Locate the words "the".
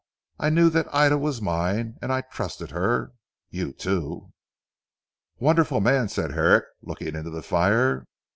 7.29-7.43